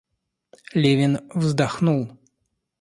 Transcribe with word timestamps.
Левин 0.73 1.19
вздохнул. 1.35 2.17